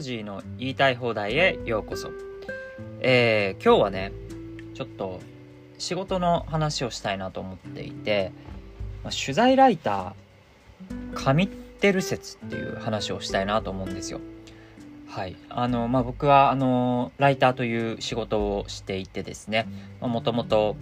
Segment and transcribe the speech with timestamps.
[0.00, 2.10] ジーの言いたい放題へようこそ。
[3.00, 4.12] えー、今日はね、
[4.74, 5.20] ちょっと
[5.78, 8.32] 仕事の話をしたいなと思っていて、
[9.02, 14.20] まあ、取材ライター、神ってる説っていう話をしたいなと思うんですよ。
[15.06, 15.36] はい。
[15.48, 19.66] あの、まあ、僕は、あの、ライターという仕事をしていてですね、
[20.00, 20.76] もともと、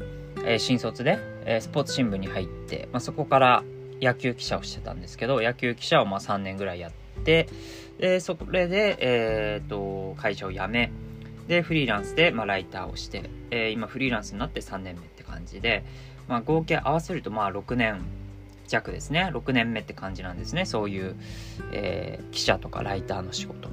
[0.44, 3.64] えー、新卒で、えー、スポーツ新聞に入って、まあ、そこから
[4.02, 6.92] 野球記者をしてたんですけど、野球記者をまあ3年ぐらいやっ
[7.24, 7.48] て、
[7.98, 10.90] で、それで、えっ、ー、と、会社を辞め、
[11.48, 15.84] で、フリーランスで、まあ、ライターをして、えー、今フリーランスになって3年目って感じで、
[16.28, 18.02] まあ、合計合わせると、まあ、6年
[18.68, 19.30] 弱ですね。
[19.32, 20.66] 6年目って感じなんですね。
[20.66, 21.16] そういう、
[21.72, 23.68] えー、記者とかライターの仕事。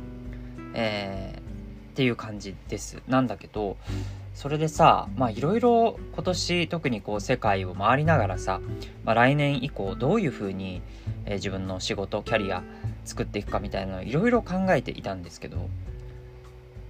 [0.73, 3.01] えー、っていう感じです。
[3.07, 3.77] なんだけど、
[4.33, 8.59] それでさ、まあいろいろ今年特にこう世界を回りながらさ、
[9.05, 10.81] まあ、来年以降どういうふうに、
[11.25, 12.63] えー、自分の仕事、キャリア、
[13.05, 15.69] 作っていくかみたいなのをいろいろ考えていたんですけど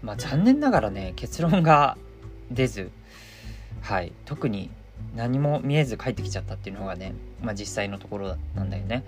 [0.02, 1.98] まあ残念ながらね結論が
[2.52, 2.92] 出ず
[3.82, 4.70] はい特に
[5.16, 9.04] 何も見えず帰ってきちゃったっていうのがね、まあ、実際のところなんだよね。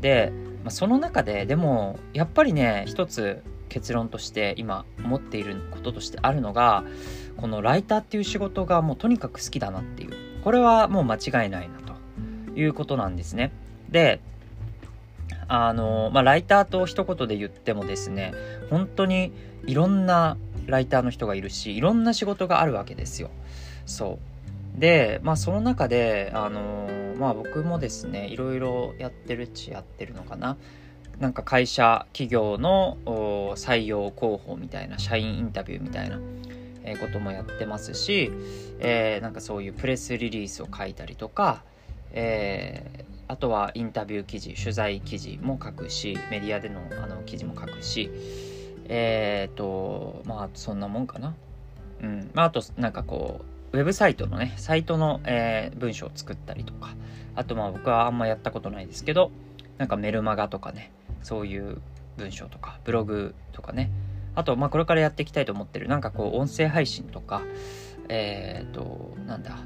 [0.00, 0.32] で、
[0.64, 6.84] まあ、その中ででもやっぱりね一つ結論として今思っていることとしてあるのが
[7.36, 10.12] このライターっていう仕事がもうとにかく好きだなっていう
[10.44, 11.94] これはもう間違いないなと
[12.58, 13.52] いうことなんですね。
[13.88, 14.20] で
[15.48, 18.32] あの、まあ、ライターと一言で言ってもですね、
[18.70, 19.32] 本当に
[19.66, 23.30] いろんなライターの人がいるし、いろんな仕事があるわけですよ。
[23.86, 24.18] そ
[24.76, 24.80] う。
[24.80, 26.88] で、まあ、その中で、あの、
[27.18, 30.56] まあ、僕もですね、いろいろやってるっちやってるのかな。
[31.20, 32.98] なんか会社、企業の
[33.56, 36.18] 採用広報みたいな、社員インタビューみたいな、
[36.84, 38.30] えこともやってますし、
[38.80, 41.62] えー、なんかそういうプレスリリースを書いたりとか、
[42.12, 48.10] えーあとはインタビュー記事取材記事も書くしメディアでのあの記事も書くし
[48.88, 51.34] えっ、ー、とまあそんなもんかな。
[52.02, 52.30] うん。
[52.34, 53.40] まああとなんかこ
[53.72, 56.94] うウェブサイトのねサイトの、えー、文章を作ったりとか。
[57.34, 59.30] あとまあ僕はあんまやったことないですけど
[59.76, 60.90] なんかメルマガとかね
[61.22, 61.82] そういう
[62.16, 63.90] 文章とかブログとかね。
[64.34, 67.42] あとまあこれからやっていきたいと思ってるなんかこう音声配信とか
[68.08, 69.58] えっ、ー、となんだ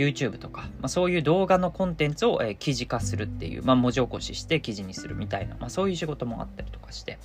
[0.00, 7.18] YouTube とか、まあ、そういう動画のコンテンツを、えー、記事化するっていう、まあ、文字起こしして記事にするみたいな、まあ、そういう仕事もあったりとかして、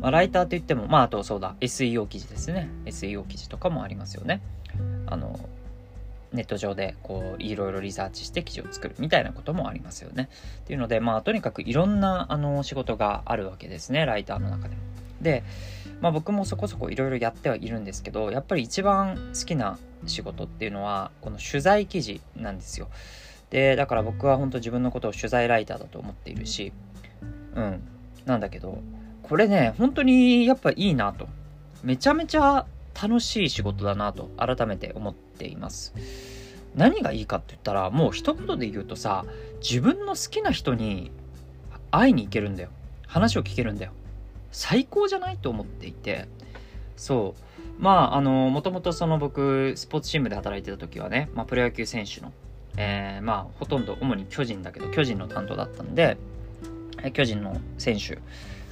[0.00, 2.68] まあ、ライターって言っても、まあ、あとそうだ、SEO 記事ですね。
[2.84, 4.40] SEO 記事とかもありますよね。
[5.06, 5.38] あの、
[6.32, 10.28] ネット上でこういろいろリサーチして記事を作るみたいなこともありますよね。
[10.62, 14.82] っていうので、まあ、とにかくいろんなあの仕事があるわけですね、ライターの中でも。
[15.20, 15.44] で、
[16.00, 22.88] まあ、僕もそこそこいろいろやってはいるんですけどやっぱり一番好きな仕事っていうのはこの取材記事なんですよ。
[23.50, 26.72] でだから僕は本当自分のことを取材ライターだと思っているし
[27.54, 27.82] うん。
[28.24, 28.78] なんだけど
[29.22, 31.28] これね本当にやっぱいいなと。
[31.82, 32.66] めちゃめちゃ
[33.00, 35.94] 楽しい仕事だなと改めて思っています。
[36.74, 39.24] 何がいいかって言ったらもう一言で言うとさ
[39.60, 41.12] 自分の好きな人に
[41.90, 42.70] 会いに行けるんだよ。
[43.06, 43.92] 話を聞けるんだよ。
[44.50, 46.26] 最高じゃないと思っていて。
[46.96, 47.40] そう。
[47.78, 52.32] まああのもともとその僕スポーツチームで働いてた時はね、まあ、プロ野球選手の、
[52.76, 56.16] えー、まあほとんど主に巨人だけど巨人の担当だったんで
[57.12, 58.18] 巨人の選手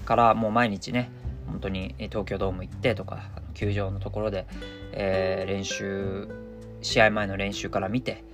[0.05, 1.11] からもう毎日ね
[1.47, 4.47] 本当に東京ドーム行ってとか球場のところで、
[4.93, 6.29] えー、練習
[6.81, 8.25] 試合前の練習から見て、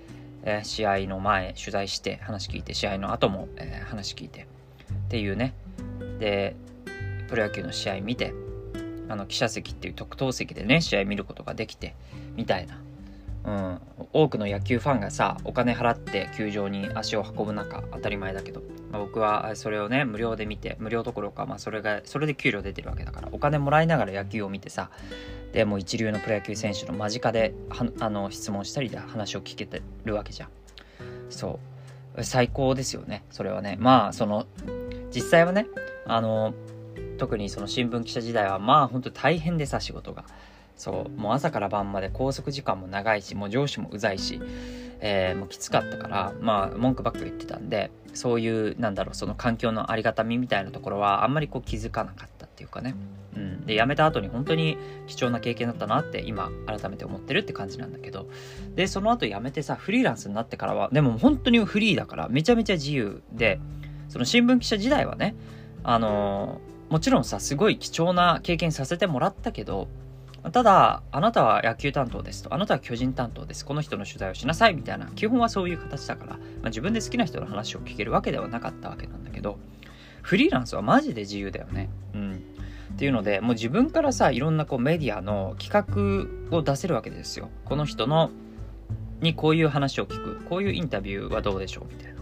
[0.45, 4.47] えー、試合の前取材して話聞いて試合の後も、えー、話聞いて
[4.93, 5.55] っていうね。
[6.19, 6.57] で
[7.29, 8.33] プロ野球の試合見て
[9.09, 11.95] あの記者席っていう特等席でね試合見ることができて
[12.37, 12.81] みたいな、
[13.45, 13.81] うん、
[14.13, 24.91] 多くの野球ファンがさお金払って球場に足を運ぶ中当たり前だけど、まあ、僕はそれをね無料で見て無料どころか、まあ、それがそれで給料出てるわけだからお金もらいながら野球を見てさ
[25.53, 27.55] でもう一流のプロ野球選手の間近で
[28.01, 30.49] あの質問したりで話を聞けてるわけじゃん。
[31.31, 31.59] そ
[32.17, 32.25] う。
[32.25, 33.77] 最高ですよねそれはね。
[33.79, 34.47] まあその
[35.15, 35.67] 実際はね
[36.07, 36.55] あの
[37.19, 40.25] 特にその新聞記者時代はまあ本当大変でさ仕事が。
[40.79, 44.41] そうもう朝から晩まで拘束時間も長いしもう上司もうざいし、
[45.01, 52.95] えー、もうきつかったからまあ文句ばっかり言ってたんでそういうなんだろうその環境のありがたみみたいなところはあんまりこう気づかなかったっていうかね、
[53.37, 54.79] うん、で辞めた後に本当に
[55.09, 58.29] 貴重な経験だったなって今改めて思ってるって感じなんだけど。
[58.77, 63.59] でその後辞めてさフリーランスになってからはでも本当にフリーだからめちゃめちゃ自由で
[64.09, 65.35] その新聞記者時代はね
[65.83, 69.89] あのーもちろんさ、すごい貴重な経験させてもらったけど、
[70.53, 79.59] ただ、あなたは野球担当ですと、あなたは巨人担当です、この人の取材をしなさいみたいな、基本はそういう形だから、まあ、自分で好きな人の話を聞けるわけではなかったわけなんだけど、
[80.23, 81.91] フリーランスはマジで自由だよね。
[82.15, 82.43] うん。
[82.93, 87.49] っていうのでもう自分からさいろんなこうメディアの企画を出せるわけですよ。
[87.65, 88.31] この人の
[89.21, 90.45] にこういう話を聞く。
[90.49, 92.18] こういうインタビューはどうでしょうみたいな。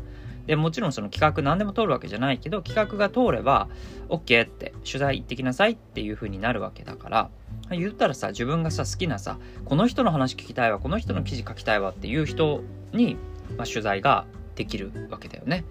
[0.46, 3.68] でもちろんその企画何でも通るわけじゃないけど企画が通れば
[4.08, 7.30] OK って取材行ってきなさいっていう風になるわけだから
[7.70, 12.62] 言ったらさ自分がさ好きなさこの人の話聞きたいわこの人の記事書きたいわっていう人
[12.92, 13.16] に、
[13.56, 15.64] まあ、取材ができるわけだよね。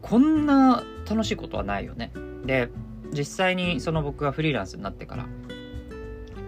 [0.00, 2.12] こんな楽しいことはないよね。
[2.44, 2.68] で
[3.12, 5.26] 実際にその僕がフリーランスになってから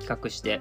[0.01, 0.61] 企画して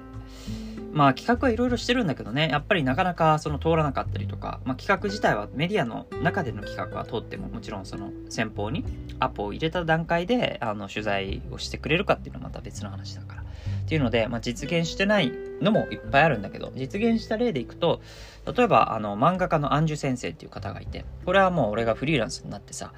[0.96, 8.82] まあ企画はいろいろしてるんだけどね、やっぱりなかなかその通らなかったりとか、まあ企画自体はメディアの中での企画は通ってももちろんその先方に
[9.20, 13.42] アポを入れた段階であの取材をしてくれるかっていうのはまた別の話だから。
[13.42, 18.00] っていうので、まあ、実現してないのもいっぱいあるんだけど、実現した例でいくと、
[18.52, 22.92] 例えばあの漫画家のアンジュ先生っていう方がいて、これはもう俺がフリーランスになってさ、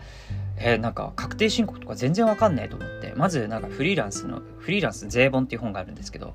[0.57, 6.35] えー、なんか確定申告とか全然わかんねえと思って、まずなんかフリーランスの、フリーランス税本っていう本があるんですけど、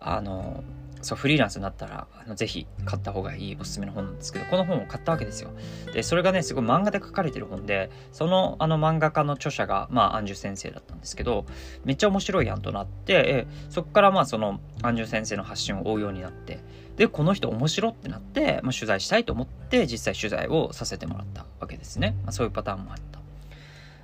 [0.00, 0.62] あの、
[1.02, 5.50] そう、フリーランスになったら、あのぜひ買った方がいいおすすめの本なんですけど、この本を買ったわけですよ。
[5.92, 11.46] で、それがね、すごい漫画で書かれてる本で、そのあの漫画家の著者が、まあ、アンジュ先生だったんですけど、
[11.84, 16.58] めっちゃ面白いやんとなって、えそこからまあ、そのアンジュ先生の発信を追うようになって、
[16.96, 22.16] で、この人面白ってなって、まあ、取材したいと思って、実際取材をさせてもらったわけですね。
[22.22, 23.15] まあ、そういうパターンもあった。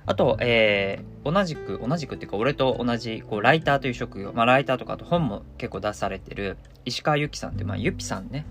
[0.05, 8.45] あと、えー、同じく、同じくっていうか、俺と同じ、こう、ライターという職業、まあ、ライターとか、あと本も結構出されてる、石川由紀さんって、まあ、ゆぴさんね、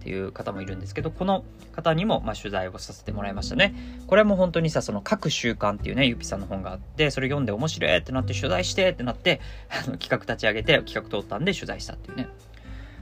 [0.00, 3.74] っていう方もいるんですけど、この方にも、まあ、取材をさせてもらいましたね。
[4.06, 9.40] これも本当にさ、その、各習慣っていうね、ゆぴさんの本があって、それ読んで面白いってなって、取材してってなって、
[9.70, 12.28] あの企画立ち上げて、企画通ったんで取材したっていうね。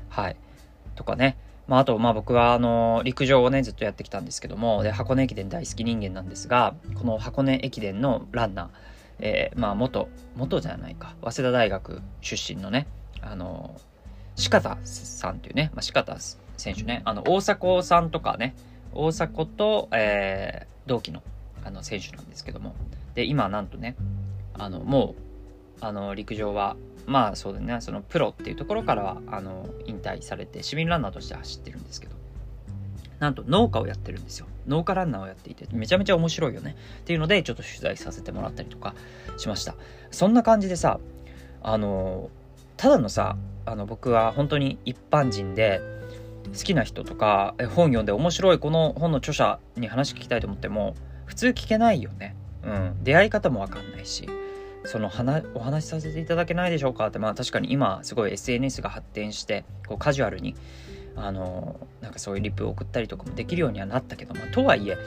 [0.09, 0.37] はい。
[0.95, 1.37] とかね。
[1.69, 8.69] まあ、あと、まあ僕は、あの、陸上をね、ずっとやってきたんですけども、で、箱根駅伝大好き人間なんですが、この箱根駅伝のランナー、
[9.19, 12.87] えー、まあ、元、元じゃないか、早稲田大学出身のね、
[13.21, 13.75] あの、
[14.51, 16.17] 鹿田さんっていうね、まあ、鹿田
[16.57, 18.55] 選手ね、あの、大迫さんとかね、
[18.93, 21.23] 大迫と、えー、同期の、
[21.65, 22.75] あの、選手なんですけども、
[23.15, 23.97] で、今、なんとね、
[24.55, 27.81] あの、もう、あの、陸上はまあそうだね。
[27.81, 32.17] そのプロっていうところからはあの引退されて市民ランナーとして走ってるんですけど。
[33.19, 34.47] なんと農家をやってるんですよ。
[34.67, 36.77] 農家ランナーをやっていてめちゃめちゃ面白いよね。
[37.01, 38.95] っていうのでちょっと取材させてもらったりとか
[39.39, 39.75] しました。
[40.11, 41.01] そんな感じでさ
[41.63, 42.31] あの
[42.77, 45.81] ただのさあの僕は本当に一般人で
[46.49, 50.95] 好きな人とか本読んで面白いこの本の著者に話聞きたいと思っても
[51.25, 52.37] 普通聞けないよね。
[52.65, 53.03] うん。
[53.03, 54.29] 出会い方もわかんないし。
[54.87, 55.11] その
[55.55, 57.07] お話しさせていただけないでしょうか？
[57.09, 60.55] ってまあ確かに今すごい SNS が発展してこうカジュアルに
[61.17, 64.99] あのなんかそういうリプを送ったりとかもできるようにはなったけど、まあ、とはいえ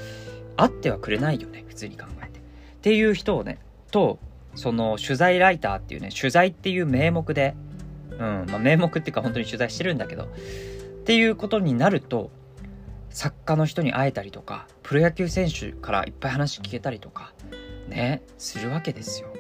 [0.58, 2.40] 会ってはくれないよね普通に考えて。
[2.40, 2.42] っ
[2.82, 3.60] ていう人をね
[3.92, 4.20] と
[4.56, 7.56] その取材ライターっていうね取材っていう名目で、
[8.12, 10.28] うんまあ、名目っていうか本当に取材してるんだけどっ
[11.06, 12.32] ていうことになると
[13.10, 17.34] 作家の人に会えたりとかプロ野球選手からいっぱい話聞けたりとか
[17.88, 19.34] ねするわけですよ。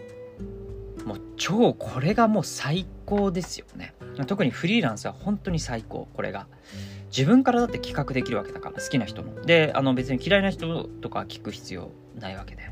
[1.39, 3.95] 超これがもう最高ですよね。
[4.27, 6.45] 特にフリーランスは本当に最高これが。
[7.09, 12.69] 自分からだって企画できるわけだから好きな人のであの別に嫌いな人とか聞く必要ないわけで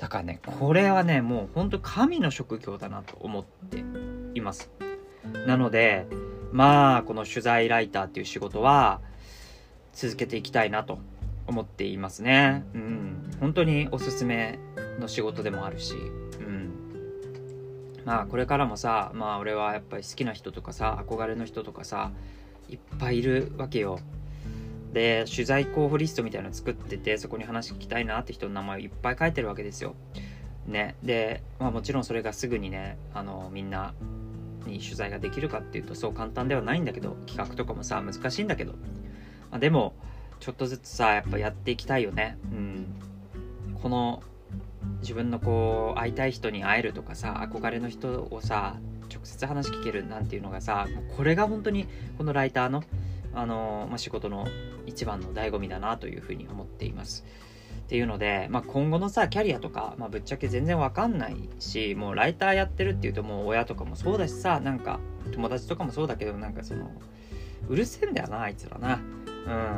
[0.00, 3.84] だからねこれはねもう本当神の職業だなと思って
[4.34, 4.68] います。
[5.46, 6.06] なので
[6.50, 9.00] まあこの取材ライターっていう仕事は
[9.92, 10.98] 続けていきたいなと
[11.46, 12.64] 思っていますね。
[12.74, 13.30] うん。
[13.38, 14.58] 本当におすすめ
[14.98, 15.94] の仕事でもあるし
[18.04, 22.10] まあこれからもさまあ俺はやっぱり好きな人とかさ憧れの人とかさ
[22.68, 23.98] いっぱいいるわけよ。
[24.92, 29.94] で取材候補リストみたいなの作っててそこに話聞きたいなって人の名前をいっぱい書いてるわけですよ。
[30.66, 30.96] ね。
[31.02, 33.94] でまあもちろんそれがすぐにねあのみんな
[34.66, 39.94] に取材ができるかっていうとそう簡単ではないんだけど企画とかもさ難しいんだけど、まあ、でも
[40.40, 42.38] ちょっとずつさやっぱやっていきたいよね。
[42.52, 42.86] うん。
[43.82, 44.22] この
[45.00, 48.76] 自分のこう会いたい人に会えるとかさ憧れの人をさ
[49.12, 50.86] 直接話聞けるなんていうのがさ
[51.16, 51.86] これが本当に
[52.16, 52.82] このライターの、
[53.34, 54.46] あのまあ、仕事の
[54.86, 57.24] 一番の醍醐味だなというふうに思っています。
[57.82, 64.98] っていうので、まあ、今後のさキャリアとか、まあ、ぶっちゃけ全然わかんないしもうライターやってるっていうともう親とかもそうだしさなんか
[65.32, 66.90] 友達とかもそうだけどなんかその
[67.68, 69.00] うるせえんだよなあいつらな。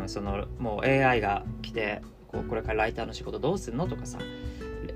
[0.03, 4.19] うん、そのもう AI が来てこうこれからライターの仕事どうすんのとかさ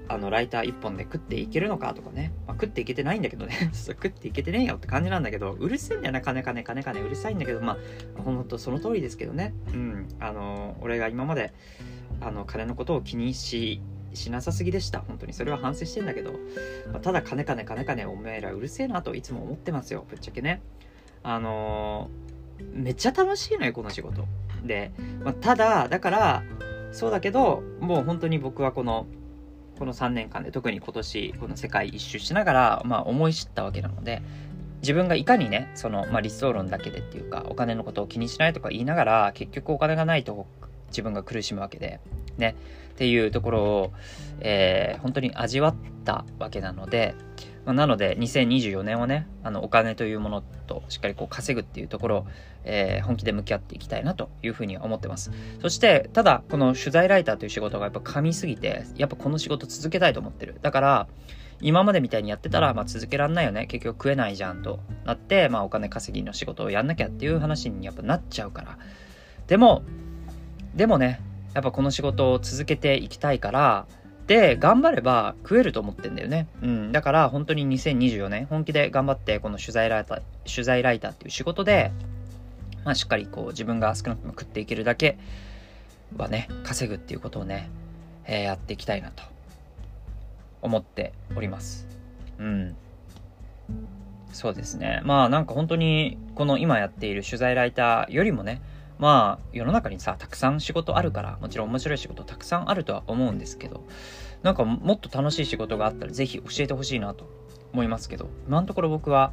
[0.08, 3.70] あのライター1本で食っていけるのかとかね、まあ、食っていけてないんだけどね。
[3.74, 5.52] 食っていけてねえよって感じなんだけど。
[5.52, 7.60] うるせえんだよな金金金金うるさいんだけど。
[7.60, 7.78] ま
[8.18, 9.54] あほんとその通りですけどね。
[9.72, 10.08] うん。
[10.20, 11.52] あの俺が今まで
[12.20, 13.80] あの金のことを気にし
[14.14, 15.00] しなさすぎでした。
[15.00, 15.32] 本当に。
[15.32, 16.32] それは反省してんだけど、
[16.92, 18.06] まあ、ただ金金金金。
[18.06, 20.04] お前らうるせえなといつも思ってますよ。
[20.08, 20.62] ぶっちゃけね。
[21.22, 22.10] あの、
[22.72, 24.24] めっちゃ楽しいのよこの仕事。
[24.64, 26.42] で、まあ、ただだから
[26.92, 29.06] そうだけどもう本当に僕はこの
[29.78, 34.22] この3年間で特に今年この世界一周しながら、まあ、思い知ったわけなので
[34.80, 40.46] 自分がいかにねその、まあ、理想論だけでっていうかお金のことを気にしないとか言いながら結局お金がないと
[40.88, 42.00] 自分が苦しむわけで
[42.36, 42.56] ね
[42.92, 43.92] っていうところを、
[44.40, 47.14] えー、本当に味わったわけなので、
[47.68, 52.26] まあ、なので2024年はねあのお金というものとしっかりこう稼ぐっていうところを、
[52.64, 55.30] えー、本気で向き合っていきたいなというふうに思ってます。
[55.60, 60.58] そしてただこの取材ライターという仕事がやっぱ噛みすぎてやっぱこの仕事続けたいと思ってる。
[60.62, 61.08] だから
[61.60, 63.66] 今までみたいにやってたら、まあ、続けらんないよね。
[63.66, 68.78] 結局食えないじゃんとなって、まあ、お金稼ぎの仕事をやんなきゃっていう話にやっぱなっちゃうから。
[69.46, 69.82] でも
[70.74, 71.20] でもね
[71.52, 73.86] やっぱこの仕事を続けていきたいから
[74.28, 81.90] で頑張れば食えると思ってんだよね、うん、だから本当に2024年本気で頑張ってこの取材ライター取材ライターっていう仕事で、
[82.84, 85.18] まあ、しっかりこう自分が少なくとも食っていけるだけ
[86.14, 87.70] はね稼ぐっていうことをね、
[88.26, 89.22] えー、やっていきたいなと
[90.60, 91.86] 思っております。
[92.38, 92.76] うん。
[94.32, 95.00] そうですね。
[95.04, 98.60] まあなんか本当にこの今やっている取材ライターよりもね
[98.98, 103.84] まあ世の中にさたくさん仕事あるからもちろん面白い仕事たくさんあるとは思うんですけど
[104.42, 107.28] なんかもっと楽しい仕事があったら是非教えてほしいなと
[107.72, 109.32] 思いますけど今のところ僕は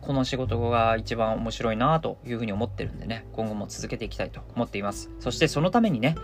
[0.00, 5.10] この仕事が一番面白いなというふうに思ってるんでね今後も続けていきたいと思っています。
[5.18, 6.14] そしてそのためにね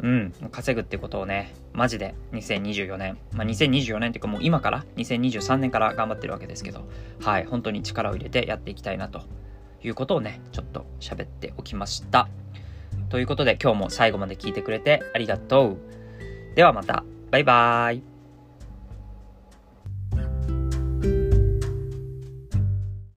[0.00, 6.88] うん稼ぐってことをねマジで2024年まあ2024年っていうかもう今から2023年から頑張ってるわけですけど
[7.20, 9.22] はい本当に力を入れてやっていきたいなと
[9.84, 12.28] いうことをね、ちょっと喋っておきました。
[13.08, 16.54] ということで今日も最後まで聞いてくれてありがとう。
[16.54, 17.04] ではまた。
[17.30, 18.11] バイバーイ。